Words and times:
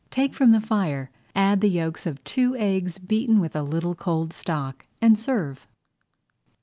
Take 0.09 0.33
from 0.33 0.51
the 0.51 0.59
fire, 0.59 1.11
add 1.35 1.61
the 1.61 1.69
yolks 1.69 2.07
of 2.07 2.23
two 2.23 2.55
eggs 2.57 2.97
beaten 2.97 3.39
with 3.39 3.55
a 3.55 3.61
little 3.61 3.93
cold 3.93 4.33
stock, 4.33 4.87
and 4.99 5.15
serve. 5.15 5.67